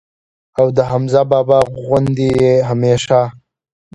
او 0.59 0.67
د 0.77 0.79
حمزه 0.89 1.21
بابا 1.31 1.59
غوندي 1.83 2.29
ئې 2.41 2.53
هميشه 2.69 3.21